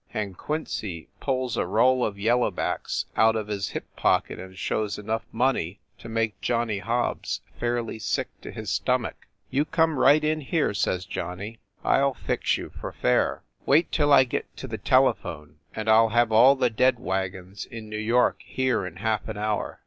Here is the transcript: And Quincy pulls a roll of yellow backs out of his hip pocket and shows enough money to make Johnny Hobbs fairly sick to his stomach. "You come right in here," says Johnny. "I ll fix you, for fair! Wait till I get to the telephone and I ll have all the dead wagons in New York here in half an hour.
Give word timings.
And 0.15 0.35
Quincy 0.35 1.09
pulls 1.19 1.57
a 1.57 1.65
roll 1.67 2.03
of 2.03 2.17
yellow 2.17 2.49
backs 2.49 3.05
out 3.15 3.35
of 3.35 3.49
his 3.49 3.67
hip 3.69 3.85
pocket 3.95 4.39
and 4.39 4.57
shows 4.57 4.97
enough 4.97 5.21
money 5.31 5.79
to 5.99 6.09
make 6.09 6.41
Johnny 6.41 6.79
Hobbs 6.79 7.41
fairly 7.59 7.99
sick 7.99 8.27
to 8.41 8.49
his 8.49 8.71
stomach. 8.71 9.27
"You 9.51 9.63
come 9.63 9.99
right 9.99 10.23
in 10.23 10.41
here," 10.41 10.73
says 10.73 11.05
Johnny. 11.05 11.59
"I 11.83 12.01
ll 12.01 12.15
fix 12.15 12.57
you, 12.57 12.71
for 12.81 12.91
fair! 12.91 13.43
Wait 13.67 13.91
till 13.91 14.11
I 14.11 14.23
get 14.23 14.57
to 14.57 14.67
the 14.67 14.79
telephone 14.79 15.57
and 15.75 15.87
I 15.87 15.97
ll 15.99 16.09
have 16.09 16.31
all 16.31 16.55
the 16.55 16.71
dead 16.71 16.97
wagons 16.97 17.65
in 17.65 17.87
New 17.87 17.99
York 17.99 18.39
here 18.43 18.87
in 18.87 18.95
half 18.95 19.29
an 19.29 19.37
hour. 19.37 19.79